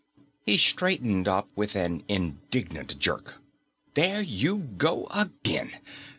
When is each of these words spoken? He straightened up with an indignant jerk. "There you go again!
He 0.47 0.57
straightened 0.57 1.27
up 1.27 1.47
with 1.55 1.75
an 1.75 2.01
indignant 2.07 2.97
jerk. 2.97 3.35
"There 3.93 4.19
you 4.23 4.57
go 4.57 5.05
again! 5.13 5.73